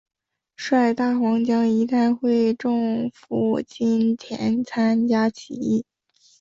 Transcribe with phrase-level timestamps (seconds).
[0.55, 5.85] 率大湟江一带会众赴金田参加起义。